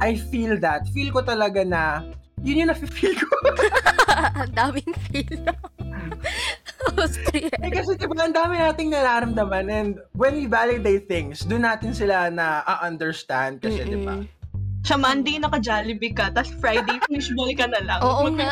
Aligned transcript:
I 0.00 0.16
feel 0.16 0.56
that. 0.64 0.88
Feel 0.96 1.12
ko 1.12 1.20
talaga 1.20 1.60
na, 1.68 2.00
yun 2.40 2.64
yung 2.64 2.70
nafe-feel 2.72 3.12
ko. 3.12 3.28
Ang 4.40 4.52
daming 4.56 4.94
feel. 5.12 5.44
Austria. 6.98 7.52
eh 7.62 7.70
kasi 7.70 7.94
diba, 7.94 8.18
ang 8.18 8.34
dami 8.34 8.58
nating 8.58 8.90
nararamdaman 8.90 9.70
and 9.70 9.90
when 10.18 10.34
we 10.34 10.50
validate 10.50 11.06
things, 11.06 11.46
doon 11.46 11.62
natin 11.62 11.94
sila 11.94 12.26
na 12.26 12.66
understand 12.82 13.62
kasi 13.62 13.86
Mm-mm. 13.86 13.92
diba? 13.94 14.14
Sa 14.82 14.98
Monday, 14.98 15.38
naka-Jollibee 15.38 16.10
ka, 16.10 16.34
tapos 16.34 16.50
Friday, 16.58 16.98
fishball 17.06 17.48
ka 17.54 17.70
na 17.70 17.80
lang. 17.86 18.00
Oo 18.02 18.26
nga. 18.34 18.50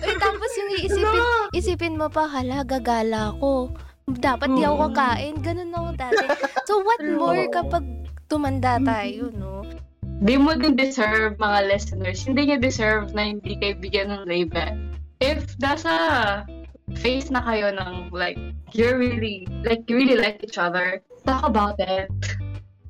Uy, 0.00 0.14
tapos 0.16 0.50
yung 0.56 0.70
iisipin, 0.80 1.22
isipin 1.52 1.94
mo 2.00 2.08
pa, 2.08 2.24
hala, 2.24 2.64
gagala 2.64 3.36
ko. 3.36 3.68
Dapat 4.08 4.48
di 4.56 4.64
ako 4.64 4.76
kakain. 4.88 5.36
Ganun 5.44 5.76
ako 5.76 5.88
dati. 5.96 6.24
So, 6.64 6.80
what 6.80 7.04
more 7.04 7.44
kapag 7.52 7.84
tumanda 8.32 8.80
tayo, 8.80 9.28
no? 9.28 9.60
Di 10.24 10.40
mo 10.40 10.56
din 10.56 10.72
deserve, 10.72 11.36
mga 11.36 11.68
listeners. 11.68 12.24
Hindi 12.24 12.48
niya 12.48 12.56
deserve 12.56 13.12
na 13.12 13.28
hindi 13.28 13.60
kayo 13.60 13.76
bigyan 13.76 14.08
ng 14.08 14.24
label. 14.24 14.72
If 15.20 15.52
nasa 15.60 15.92
face 16.96 17.28
na 17.28 17.44
kayo 17.44 17.76
ng 17.76 18.08
like, 18.08 18.40
you're 18.72 18.96
really, 18.96 19.44
like, 19.68 19.84
you 19.84 20.00
really 20.00 20.16
like 20.16 20.40
each 20.40 20.56
other, 20.56 21.04
talk 21.28 21.44
about 21.44 21.76
it. 21.76 22.08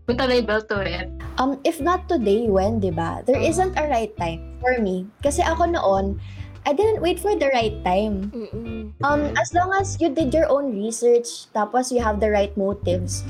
Put 0.07 0.23
a 0.23 0.31
label 0.31 0.63
to 0.63 0.79
it. 0.87 1.11
Um, 1.43 1.59
if 1.67 1.83
not 1.83 2.07
today, 2.07 2.47
when, 2.47 2.79
di 2.79 2.95
ba? 2.95 3.27
There 3.27 3.43
isn't 3.43 3.75
a 3.75 3.91
right 3.91 4.15
time 4.15 4.55
for 4.63 4.79
me. 4.79 5.11
Kasi 5.27 5.43
ako 5.43 5.75
noon, 5.75 6.23
I 6.63 6.71
didn't 6.71 7.03
wait 7.03 7.19
for 7.19 7.35
the 7.35 7.51
right 7.51 7.75
time. 7.83 8.31
Mm-mm. 8.31 8.95
Um, 9.03 9.35
as 9.35 9.51
long 9.51 9.75
as 9.75 9.99
you 9.99 10.15
did 10.15 10.31
your 10.31 10.47
own 10.47 10.71
research, 10.71 11.51
tapos 11.51 11.91
you 11.91 11.99
have 11.99 12.23
the 12.23 12.31
right 12.31 12.55
motives. 12.55 13.27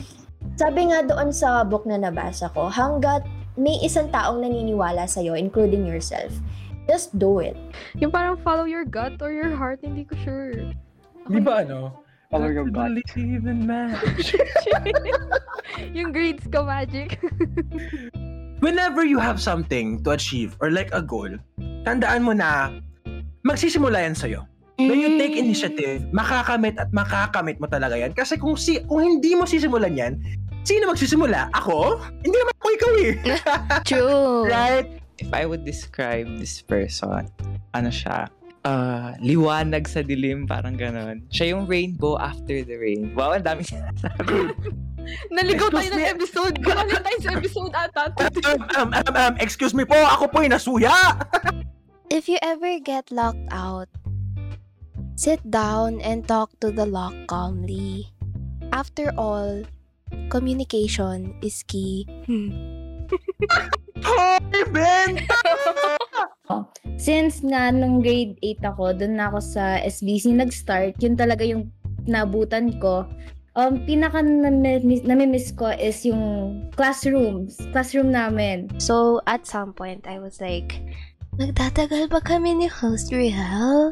Sabi 0.61 0.93
nga 0.93 1.09
doon 1.09 1.33
sa 1.33 1.65
book 1.65 1.89
na 1.89 1.97
nabasa 1.97 2.53
ko, 2.53 2.69
hanggat 2.69 3.25
may 3.55 3.79
isang 3.83 4.11
taong 4.11 4.43
naniniwala 4.43 5.07
sa'yo, 5.07 5.39
including 5.39 5.87
yourself, 5.87 6.35
just 6.91 7.15
do 7.19 7.39
it. 7.39 7.57
Yung 8.03 8.11
parang 8.11 8.37
follow 8.43 8.67
your 8.67 8.85
gut 8.85 9.19
or 9.23 9.31
your 9.31 9.55
heart, 9.55 9.81
hindi 9.83 10.05
ko 10.05 10.15
sure. 10.27 10.53
Di 11.31 11.41
ba 11.41 11.63
ano? 11.63 12.05
Follow 12.35 12.51
your 12.51 12.67
gut. 12.67 12.99
Believe 13.15 13.47
in 13.47 13.63
magic. 13.63 14.43
yung 15.97 16.11
grades 16.11 16.45
ko, 16.51 16.67
magic. 16.67 17.23
Whenever 18.65 19.07
you 19.07 19.23
have 19.23 19.39
something 19.39 20.03
to 20.03 20.19
achieve 20.19 20.59
or 20.59 20.75
like 20.75 20.91
a 20.91 21.03
goal, 21.03 21.31
tandaan 21.87 22.27
mo 22.27 22.35
na 22.35 22.75
magsisimula 23.47 24.03
yan 24.03 24.17
sa'yo. 24.19 24.43
When 24.75 24.99
you 24.99 25.15
take 25.23 25.39
initiative, 25.39 26.11
makakamit 26.11 26.75
at 26.83 26.91
makakamit 26.91 27.63
mo 27.63 27.71
talaga 27.71 27.95
yan. 27.95 28.11
Kasi 28.11 28.35
kung, 28.35 28.59
si, 28.59 28.83
kung 28.91 29.07
hindi 29.07 29.39
mo 29.39 29.47
sisimulan 29.47 29.95
yan, 29.95 30.19
sino 30.65 30.91
magsisimula? 30.91 31.53
Ako? 31.53 32.01
Hindi 32.25 32.37
naman 32.41 32.55
ako 32.59 32.69
ikaw 32.73 32.93
eh. 32.99 33.13
True. 33.89 34.45
Right? 34.55 34.89
If 35.23 35.31
I 35.31 35.47
would 35.47 35.63
describe 35.63 36.27
this 36.43 36.59
person, 36.59 37.31
ano 37.71 37.91
siya, 37.93 38.27
ah, 38.67 39.15
liwanag 39.23 39.87
sa 39.87 40.03
dilim, 40.03 40.49
parang 40.49 40.75
ganon. 40.75 41.23
Siya 41.31 41.55
yung 41.55 41.71
rainbow 41.71 42.19
after 42.19 42.65
the 42.67 42.75
rain. 42.75 43.15
Wow, 43.15 43.39
ang 43.39 43.63
sinasabi. 43.63 44.51
Naligaw 45.37 45.69
tayo 45.69 45.85
Excuse 45.85 45.93
ng 45.93 46.01
me. 46.01 46.15
episode. 46.17 46.55
Galing 46.65 47.03
tayo 47.05 47.19
sa 47.21 47.31
episode 47.37 47.73
ata. 47.77 48.03
um, 48.49 48.61
um, 48.73 48.91
um, 48.97 49.15
um, 49.15 49.35
excuse 49.37 49.77
me 49.77 49.85
po, 49.85 49.95
ako 49.95 50.33
po 50.33 50.41
yung 50.41 50.57
nasuya. 50.57 50.97
If 52.09 52.27
you 52.27 52.41
ever 52.41 52.81
get 52.81 53.13
locked 53.13 53.45
out, 53.53 53.93
sit 55.15 55.45
down 55.45 56.01
and 56.01 56.25
talk 56.25 56.57
to 56.65 56.73
the 56.73 56.89
lock 56.89 57.13
calmly. 57.29 58.09
After 58.73 59.13
all, 59.15 59.69
communication 60.35 61.31
is 61.47 61.63
key. 61.63 62.03
Hoy, 64.03 64.63
Ben! 64.75 65.23
Since 66.99 67.47
nga 67.47 67.71
nung 67.71 68.03
grade 68.03 68.35
8 68.43 68.75
ako, 68.75 68.99
doon 68.99 69.15
na 69.15 69.31
ako 69.31 69.39
sa 69.39 69.79
SBC 69.79 70.35
nag-start, 70.35 70.99
yun 70.99 71.15
talaga 71.15 71.47
yung 71.47 71.71
nabutan 72.11 72.83
ko. 72.83 73.07
Um, 73.55 73.87
pinaka 73.87 74.19
nami- 74.19 75.07
nami-miss 75.07 75.55
ko 75.55 75.71
is 75.71 76.03
yung 76.03 76.67
classrooms, 76.75 77.55
classroom 77.71 78.11
namin. 78.11 78.67
So, 78.83 79.23
at 79.31 79.47
some 79.47 79.71
point, 79.71 80.11
I 80.11 80.19
was 80.19 80.43
like, 80.43 80.83
nagtatagal 81.39 82.11
ba 82.11 82.21
kami 82.23 82.55
ni 82.55 82.69
host 82.71 83.11
Real? 83.11 83.91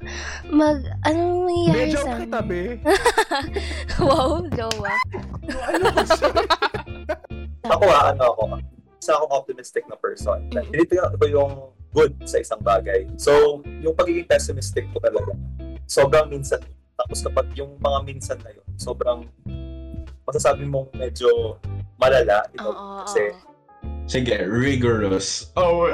Mag, 0.50 0.86
anong 1.06 1.50
nangyayari 1.50 1.90
Medyo 1.90 1.98
sa 2.02 2.12
kita, 2.22 2.40
be. 2.46 2.62
wow, 4.06 4.42
jowa. 4.54 4.96
Ako 7.66 7.84
ah, 7.90 8.10
ano 8.14 8.22
ako, 8.34 8.42
isa 9.02 9.12
akong 9.18 9.32
optimistic 9.34 9.82
na 9.90 9.98
person. 9.98 10.38
Mm. 10.54 10.66
Tinitingnan 10.70 11.14
ko 11.18 11.24
yung 11.26 11.52
good 11.90 12.14
sa 12.24 12.38
isang 12.38 12.62
bagay. 12.62 13.06
So, 13.18 13.62
yung 13.82 13.98
pagiging 13.98 14.30
pessimistic 14.30 14.86
ko 14.94 15.02
talaga, 15.02 15.34
sobrang 15.90 16.30
minsan. 16.30 16.62
Tapos 16.96 17.18
kapag 17.20 17.50
yung 17.58 17.76
mga 17.82 17.98
minsan 18.06 18.38
na 18.46 18.54
yun, 18.54 18.68
sobrang 18.78 19.26
masasabi 20.22 20.64
mong 20.64 20.94
medyo 20.94 21.58
malala, 21.98 22.46
you 22.54 22.58
know, 22.62 22.72
Oo, 22.72 23.02
kasi. 23.04 23.34
Sige, 24.06 24.34
rigorous. 24.46 25.54
Oh, 25.54 25.86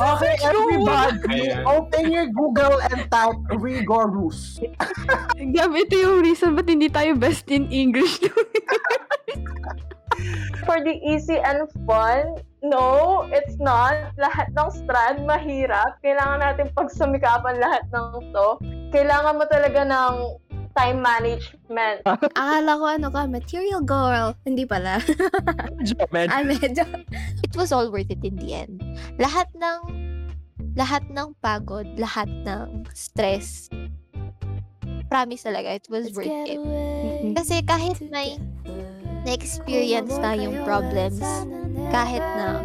Okay, 0.00 0.34
everybody, 0.40 1.52
open 1.68 2.08
your 2.08 2.32
Google 2.32 2.80
and 2.88 3.04
type 3.12 3.36
rigorous. 3.60 4.56
Gabi, 5.36 5.84
ito 5.84 5.94
yung 6.00 6.24
reason 6.24 6.56
ba't 6.56 6.64
hindi 6.64 6.88
tayo 6.88 7.12
best 7.20 7.44
in 7.52 7.68
English. 7.68 8.16
For 10.64 10.80
the 10.80 10.96
easy 11.04 11.36
and 11.36 11.68
fun, 11.84 12.40
no, 12.64 13.28
it's 13.28 13.60
not. 13.60 14.16
Lahat 14.16 14.48
ng 14.56 14.70
strand, 14.72 15.28
mahirap. 15.28 16.00
Kailangan 16.00 16.48
natin 16.48 16.66
pagsumikapan 16.72 17.60
lahat 17.60 17.84
ng 17.92 18.32
to. 18.32 18.48
Kailangan 18.96 19.36
mo 19.36 19.44
talaga 19.52 19.84
ng 19.84 20.12
time 20.76 20.98
management. 21.02 22.00
Akala 22.40 22.72
ko 22.78 22.84
ano 22.86 23.08
ka, 23.12 23.26
material 23.26 23.82
girl. 23.82 24.32
Hindi 24.46 24.64
pala. 24.64 25.02
Man, 26.14 26.26
Ay, 26.30 26.42
medyo. 26.46 26.84
It 27.42 27.52
was 27.56 27.72
all 27.72 27.90
worth 27.90 28.10
it 28.10 28.22
in 28.22 28.36
the 28.40 28.54
end. 28.54 28.80
Lahat 29.18 29.48
ng, 29.56 29.78
lahat 30.74 31.04
ng 31.10 31.34
pagod, 31.42 31.86
lahat 31.98 32.28
ng 32.46 32.88
stress, 32.94 33.68
promise 35.10 35.42
talaga, 35.42 35.74
it 35.74 35.86
was 35.90 36.14
worth 36.14 36.30
it. 36.46 36.62
Kasi 37.34 37.60
kahit 37.66 37.98
may 38.08 38.38
na-experience 39.26 40.14
na 40.22 40.32
yung 40.38 40.62
problems, 40.64 41.20
kahit 41.90 42.22
na 42.22 42.62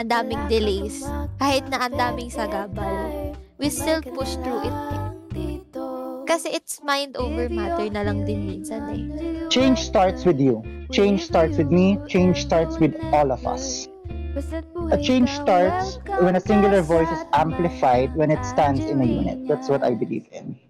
ang 0.00 0.08
daming 0.08 0.40
delays, 0.48 1.04
kahit 1.36 1.62
na 1.68 1.86
ang 1.86 1.94
daming 1.94 2.32
sagabal, 2.32 3.36
we 3.60 3.68
still 3.68 4.00
push 4.16 4.34
through 4.40 4.64
it. 4.64 4.76
Kasi 6.24 6.48
it's 6.48 6.80
mind 6.80 7.12
over 7.20 7.52
matter 7.52 7.92
na 7.92 8.08
lang 8.08 8.24
din 8.24 8.48
minsan 8.48 8.82
eh. 8.88 9.04
Change 9.52 9.76
starts 9.76 10.24
with 10.24 10.40
you. 10.40 10.64
Change 10.88 11.20
starts 11.20 11.60
with 11.60 11.68
me. 11.68 12.00
Change 12.08 12.40
starts 12.40 12.80
with 12.80 12.96
all 13.12 13.28
of 13.28 13.44
us. 13.44 13.91
A 14.90 14.98
change 15.02 15.30
starts 15.30 15.98
when 16.20 16.36
a 16.36 16.40
singular 16.40 16.80
voice 16.80 17.10
is 17.10 17.24
amplified 17.34 18.14
when 18.16 18.30
it 18.30 18.42
stands 18.44 18.80
in 18.80 19.00
a 19.00 19.04
unit. 19.04 19.46
That's 19.46 19.68
what 19.68 19.82
I 19.82 19.94
believe 19.94 20.26
in. 20.32 20.56